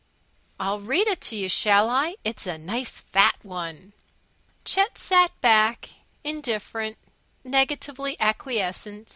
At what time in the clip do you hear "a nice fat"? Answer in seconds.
2.47-3.35